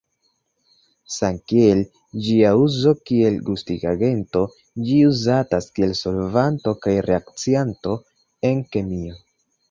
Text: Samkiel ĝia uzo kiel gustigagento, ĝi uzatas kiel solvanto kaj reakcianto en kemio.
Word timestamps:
Samkiel 1.15 1.81
ĝia 2.27 2.53
uzo 2.61 2.93
kiel 3.09 3.35
gustigagento, 3.49 4.41
ĝi 4.87 4.97
uzatas 5.09 5.67
kiel 5.75 5.93
solvanto 5.99 6.73
kaj 6.87 6.95
reakcianto 7.09 7.93
en 8.51 8.65
kemio. 8.77 9.19